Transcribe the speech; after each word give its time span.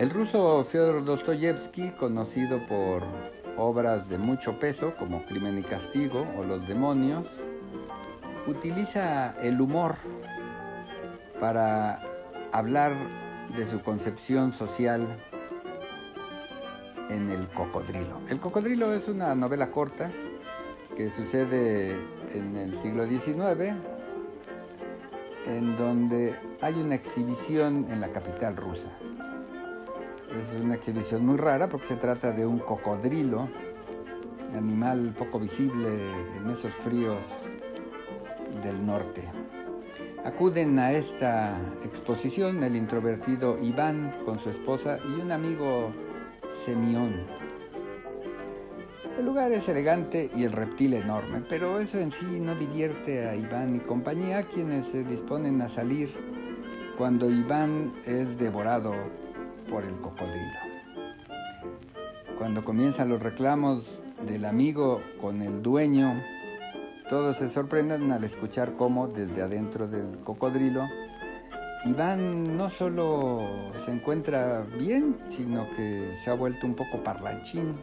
El 0.00 0.08
ruso 0.08 0.64
Fyodor 0.64 1.04
Dostoyevsky, 1.04 1.90
conocido 1.90 2.66
por 2.66 3.02
obras 3.58 4.08
de 4.08 4.16
mucho 4.16 4.58
peso 4.58 4.94
como 4.98 5.26
Crimen 5.26 5.58
y 5.58 5.62
Castigo 5.62 6.26
o 6.38 6.42
Los 6.42 6.66
Demonios, 6.66 7.26
utiliza 8.46 9.34
el 9.42 9.60
humor 9.60 9.96
para 11.38 12.00
hablar 12.50 12.94
de 13.54 13.66
su 13.66 13.82
concepción 13.82 14.54
social 14.54 15.06
en 17.10 17.28
El 17.28 17.46
Cocodrilo. 17.48 18.22
El 18.30 18.40
Cocodrilo 18.40 18.94
es 18.94 19.06
una 19.06 19.34
novela 19.34 19.70
corta 19.70 20.10
que 20.96 21.10
sucede 21.10 21.98
en 22.32 22.56
el 22.56 22.74
siglo 22.78 23.06
XIX, 23.06 23.74
en 25.46 25.76
donde 25.76 26.36
hay 26.62 26.80
una 26.80 26.94
exhibición 26.94 27.86
en 27.90 28.00
la 28.00 28.08
capital 28.08 28.56
rusa. 28.56 28.88
Es 30.38 30.54
una 30.54 30.76
exhibición 30.76 31.26
muy 31.26 31.36
rara 31.36 31.68
porque 31.68 31.88
se 31.88 31.96
trata 31.96 32.30
de 32.30 32.46
un 32.46 32.60
cocodrilo, 32.60 33.48
animal 34.56 35.12
poco 35.18 35.40
visible 35.40 35.88
en 36.36 36.50
esos 36.50 36.72
fríos 36.72 37.18
del 38.62 38.86
norte. 38.86 39.24
Acuden 40.24 40.78
a 40.78 40.92
esta 40.92 41.58
exposición 41.84 42.62
el 42.62 42.76
introvertido 42.76 43.58
Iván 43.60 44.14
con 44.24 44.38
su 44.38 44.50
esposa 44.50 44.98
y 45.04 45.20
un 45.20 45.32
amigo 45.32 45.92
Semión. 46.64 47.26
El 49.18 49.26
lugar 49.26 49.50
es 49.50 49.68
elegante 49.68 50.30
y 50.36 50.44
el 50.44 50.52
reptil 50.52 50.94
enorme, 50.94 51.42
pero 51.48 51.80
eso 51.80 51.98
en 51.98 52.12
sí 52.12 52.38
no 52.38 52.54
divierte 52.54 53.26
a 53.26 53.34
Iván 53.34 53.76
y 53.76 53.80
compañía, 53.80 54.44
quienes 54.44 54.86
se 54.86 55.02
disponen 55.02 55.60
a 55.60 55.68
salir 55.68 56.10
cuando 56.96 57.28
Iván 57.28 57.94
es 58.04 58.38
devorado 58.38 58.94
por 59.68 59.84
el 59.84 59.94
cocodrilo. 59.96 60.58
Cuando 62.38 62.64
comienzan 62.64 63.08
los 63.08 63.22
reclamos 63.22 63.84
del 64.26 64.44
amigo 64.44 65.02
con 65.20 65.42
el 65.42 65.62
dueño, 65.62 66.22
todos 67.08 67.38
se 67.38 67.50
sorprenden 67.50 68.12
al 68.12 68.24
escuchar 68.24 68.74
cómo 68.76 69.08
desde 69.08 69.42
adentro 69.42 69.88
del 69.88 70.18
cocodrilo 70.24 70.86
Iván 71.84 72.58
no 72.58 72.68
solo 72.68 73.72
se 73.86 73.90
encuentra 73.90 74.66
bien, 74.78 75.16
sino 75.30 75.70
que 75.70 76.12
se 76.22 76.30
ha 76.30 76.34
vuelto 76.34 76.66
un 76.66 76.74
poco 76.74 77.02
parlanchín. 77.02 77.74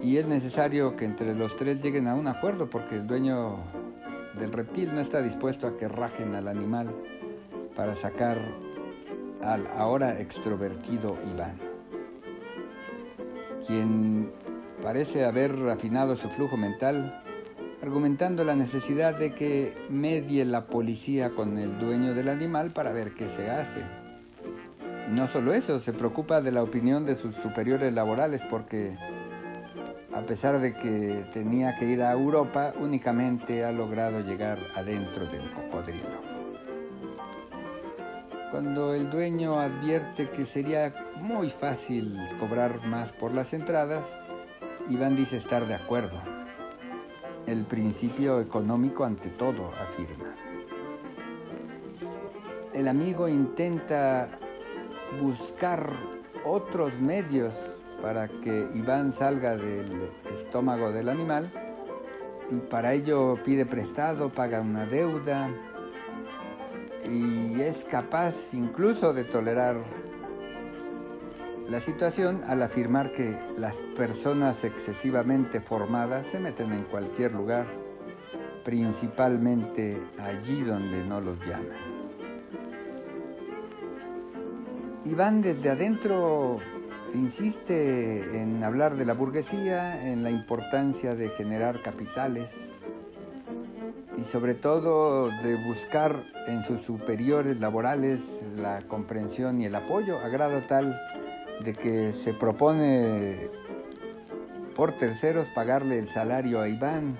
Y 0.00 0.16
es 0.16 0.26
necesario 0.26 0.96
que 0.96 1.04
entre 1.04 1.34
los 1.34 1.54
tres 1.56 1.82
lleguen 1.82 2.08
a 2.08 2.14
un 2.14 2.26
acuerdo 2.26 2.70
porque 2.70 2.96
el 2.96 3.06
dueño 3.06 3.58
del 4.38 4.52
reptil 4.52 4.94
no 4.94 5.02
está 5.02 5.20
dispuesto 5.20 5.66
a 5.66 5.76
que 5.76 5.86
rajen 5.86 6.34
al 6.34 6.48
animal 6.48 6.94
para 7.76 7.94
sacar 7.94 8.38
al 9.44 9.66
ahora 9.76 10.18
extrovertido 10.20 11.16
Iván, 11.32 11.58
quien 13.66 14.32
parece 14.82 15.24
haber 15.24 15.56
refinado 15.58 16.16
su 16.16 16.28
flujo 16.28 16.56
mental 16.56 17.22
argumentando 17.84 18.44
la 18.44 18.54
necesidad 18.54 19.14
de 19.14 19.34
que 19.34 19.76
medie 19.90 20.46
la 20.46 20.66
policía 20.66 21.30
con 21.30 21.58
el 21.58 21.78
dueño 21.78 22.14
del 22.14 22.30
animal 22.30 22.70
para 22.70 22.92
ver 22.92 23.12
qué 23.12 23.28
se 23.28 23.50
hace. 23.50 23.82
No 25.10 25.28
solo 25.28 25.52
eso, 25.52 25.80
se 25.80 25.92
preocupa 25.92 26.40
de 26.40 26.50
la 26.50 26.62
opinión 26.62 27.04
de 27.04 27.16
sus 27.16 27.34
superiores 27.36 27.92
laborales 27.92 28.40
porque 28.48 28.96
a 30.14 30.22
pesar 30.22 30.60
de 30.60 30.72
que 30.72 31.26
tenía 31.32 31.76
que 31.76 31.84
ir 31.84 32.00
a 32.00 32.12
Europa, 32.12 32.72
únicamente 32.80 33.64
ha 33.66 33.72
logrado 33.72 34.20
llegar 34.20 34.58
adentro 34.74 35.26
del 35.26 35.50
cocodrilo. 35.52 36.33
Cuando 38.54 38.94
el 38.94 39.10
dueño 39.10 39.58
advierte 39.58 40.30
que 40.30 40.46
sería 40.46 40.94
muy 41.16 41.50
fácil 41.50 42.16
cobrar 42.38 42.86
más 42.86 43.10
por 43.10 43.34
las 43.34 43.52
entradas, 43.52 44.04
Iván 44.88 45.16
dice 45.16 45.38
estar 45.38 45.66
de 45.66 45.74
acuerdo 45.74 46.20
el 47.48 47.64
principio 47.64 48.40
económico 48.40 49.04
ante 49.04 49.28
todo, 49.30 49.72
afirma. 49.82 50.36
El 52.72 52.86
amigo 52.86 53.28
intenta 53.28 54.28
buscar 55.20 55.90
otros 56.44 56.96
medios 57.00 57.52
para 58.00 58.28
que 58.28 58.68
Iván 58.72 59.12
salga 59.12 59.56
del 59.56 60.10
estómago 60.32 60.92
del 60.92 61.08
animal 61.08 61.50
y 62.52 62.54
para 62.70 62.92
ello 62.92 63.36
pide 63.44 63.66
prestado, 63.66 64.28
paga 64.28 64.60
una 64.60 64.86
deuda 64.86 65.50
y 67.10 67.60
es 67.60 67.84
capaz 67.84 68.54
incluso 68.54 69.12
de 69.12 69.24
tolerar 69.24 69.76
la 71.68 71.80
situación 71.80 72.42
al 72.46 72.62
afirmar 72.62 73.12
que 73.12 73.38
las 73.56 73.78
personas 73.96 74.64
excesivamente 74.64 75.60
formadas 75.60 76.26
se 76.26 76.38
meten 76.38 76.72
en 76.72 76.84
cualquier 76.84 77.34
lugar, 77.34 77.66
principalmente 78.64 79.98
allí 80.18 80.60
donde 80.60 81.04
no 81.04 81.20
los 81.20 81.38
llaman. 81.40 81.94
Iván 85.06 85.42
desde 85.42 85.70
adentro 85.70 86.58
insiste 87.14 88.40
en 88.40 88.62
hablar 88.64 88.96
de 88.96 89.04
la 89.04 89.14
burguesía, 89.14 90.10
en 90.10 90.22
la 90.22 90.30
importancia 90.30 91.14
de 91.14 91.28
generar 91.30 91.82
capitales 91.82 92.54
y 94.16 94.22
sobre 94.22 94.54
todo 94.54 95.28
de 95.42 95.56
buscar 95.56 96.24
en 96.46 96.62
sus 96.64 96.82
superiores 96.82 97.60
laborales 97.60 98.44
la 98.56 98.82
comprensión 98.82 99.60
y 99.60 99.66
el 99.66 99.74
apoyo, 99.74 100.18
a 100.18 100.28
grado 100.28 100.62
tal 100.62 101.00
de 101.62 101.72
que 101.72 102.12
se 102.12 102.32
propone 102.34 103.48
por 104.74 104.92
terceros 104.92 105.48
pagarle 105.50 105.98
el 105.98 106.06
salario 106.06 106.60
a 106.60 106.68
Iván 106.68 107.16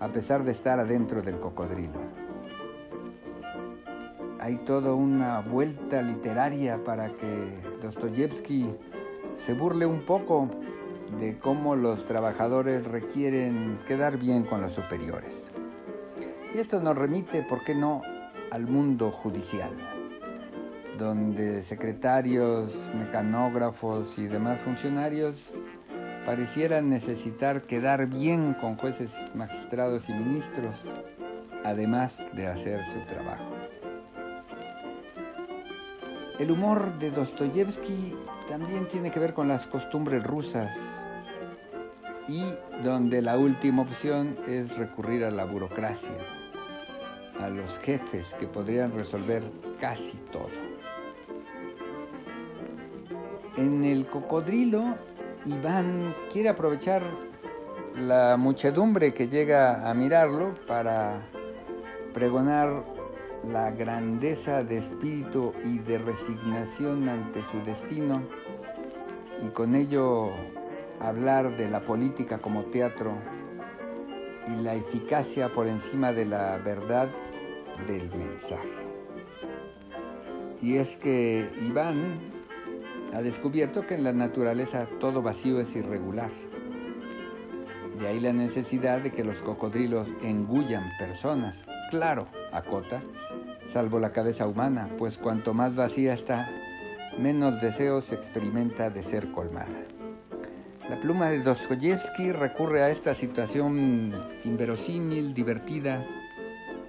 a 0.00 0.08
pesar 0.08 0.44
de 0.44 0.52
estar 0.52 0.78
adentro 0.78 1.22
del 1.22 1.40
cocodrilo. 1.40 2.00
Hay 4.40 4.56
toda 4.58 4.94
una 4.94 5.40
vuelta 5.40 6.00
literaria 6.00 6.82
para 6.84 7.08
que 7.16 7.60
Dostoyevsky 7.82 8.72
se 9.36 9.52
burle 9.52 9.86
un 9.86 10.04
poco 10.04 10.48
de 11.18 11.38
cómo 11.38 11.74
los 11.74 12.04
trabajadores 12.04 12.86
requieren 12.86 13.78
quedar 13.86 14.18
bien 14.18 14.44
con 14.44 14.60
los 14.60 14.72
superiores. 14.72 15.50
Y 16.54 16.58
esto 16.58 16.80
nos 16.80 16.96
remite, 16.96 17.42
¿por 17.42 17.64
qué 17.64 17.74
no?, 17.74 18.02
al 18.50 18.66
mundo 18.66 19.10
judicial 19.10 19.76
donde 20.98 21.62
secretarios, 21.62 22.72
mecanógrafos 22.94 24.18
y 24.18 24.26
demás 24.26 24.58
funcionarios 24.58 25.54
parecieran 26.26 26.90
necesitar 26.90 27.62
quedar 27.62 28.06
bien 28.06 28.54
con 28.60 28.76
jueces, 28.76 29.10
magistrados 29.34 30.08
y 30.08 30.12
ministros, 30.12 30.76
además 31.64 32.18
de 32.34 32.48
hacer 32.48 32.84
su 32.92 33.00
trabajo. 33.06 33.54
El 36.38 36.50
humor 36.50 36.98
de 36.98 37.10
Dostoyevsky 37.10 38.14
también 38.48 38.86
tiene 38.88 39.10
que 39.10 39.20
ver 39.20 39.34
con 39.34 39.48
las 39.48 39.66
costumbres 39.66 40.22
rusas 40.22 40.76
y 42.28 42.42
donde 42.84 43.22
la 43.22 43.38
última 43.38 43.82
opción 43.82 44.36
es 44.46 44.76
recurrir 44.76 45.24
a 45.24 45.30
la 45.30 45.44
burocracia, 45.44 46.12
a 47.40 47.48
los 47.48 47.78
jefes 47.78 48.34
que 48.38 48.46
podrían 48.46 48.92
resolver 48.92 49.42
casi 49.80 50.16
todo. 50.32 50.50
En 53.56 53.84
el 53.84 54.06
cocodrilo, 54.06 54.96
Iván 55.44 56.14
quiere 56.32 56.48
aprovechar 56.48 57.02
la 57.96 58.36
muchedumbre 58.36 59.12
que 59.12 59.28
llega 59.28 59.88
a 59.88 59.94
mirarlo 59.94 60.54
para 60.66 61.22
pregonar 62.12 62.84
la 63.50 63.70
grandeza 63.70 64.62
de 64.62 64.78
espíritu 64.78 65.52
y 65.64 65.78
de 65.78 65.98
resignación 65.98 67.08
ante 67.08 67.42
su 67.42 67.60
destino 67.64 68.22
y 69.44 69.48
con 69.50 69.74
ello 69.74 70.30
hablar 71.00 71.56
de 71.56 71.68
la 71.68 71.80
política 71.80 72.38
como 72.38 72.64
teatro 72.64 73.12
y 74.52 74.62
la 74.62 74.74
eficacia 74.74 75.50
por 75.50 75.66
encima 75.66 76.12
de 76.12 76.24
la 76.24 76.58
verdad 76.58 77.08
del 77.86 78.10
mensaje. 78.10 78.68
Y 80.60 80.76
es 80.76 80.96
que 80.96 81.48
Iván 81.62 82.18
ha 83.14 83.22
descubierto 83.22 83.86
que 83.86 83.94
en 83.94 84.04
la 84.04 84.12
naturaleza 84.12 84.86
todo 84.98 85.22
vacío 85.22 85.60
es 85.60 85.74
irregular. 85.76 86.30
De 87.98 88.06
ahí 88.06 88.20
la 88.20 88.32
necesidad 88.32 89.00
de 89.00 89.10
que 89.10 89.24
los 89.24 89.38
cocodrilos 89.38 90.08
engullan 90.22 90.84
personas. 90.98 91.62
Claro, 91.90 92.28
acota, 92.52 93.02
salvo 93.70 93.98
la 93.98 94.12
cabeza 94.12 94.46
humana, 94.46 94.88
pues 94.98 95.18
cuanto 95.18 95.54
más 95.54 95.74
vacía 95.74 96.12
está, 96.12 96.48
menos 97.18 97.60
deseo 97.60 98.00
se 98.00 98.14
experimenta 98.14 98.90
de 98.90 99.02
ser 99.02 99.30
colmada. 99.32 99.97
La 100.88 100.98
pluma 100.98 101.28
de 101.28 101.40
Dostoyevsky 101.40 102.32
recurre 102.32 102.82
a 102.82 102.88
esta 102.88 103.14
situación 103.14 104.12
inverosímil, 104.44 105.34
divertida, 105.34 106.02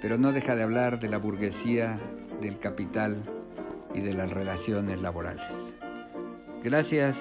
pero 0.00 0.16
no 0.18 0.32
deja 0.32 0.54
de 0.54 0.62
hablar 0.62 1.00
de 1.00 1.08
la 1.08 1.18
burguesía, 1.18 1.98
del 2.40 2.60
capital 2.60 3.16
y 3.92 4.00
de 4.00 4.14
las 4.14 4.30
relaciones 4.30 5.02
laborales. 5.02 5.74
Gracias 6.62 7.16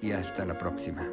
y 0.00 0.12
hasta 0.12 0.46
la 0.46 0.56
próxima. 0.56 1.08